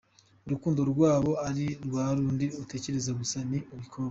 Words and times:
Urukundo 0.47 0.79
ntabwo 0.87 1.31
ari 1.47 1.65
rwa 1.85 2.05
rundi 2.17 2.45
utekereza 2.63 3.11
gusa, 3.19 3.37
ni 3.49 3.59
ibikorwa. 3.73 3.99